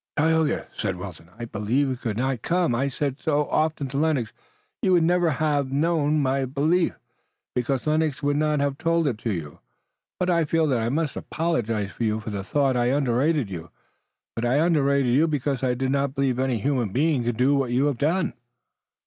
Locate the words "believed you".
1.45-1.95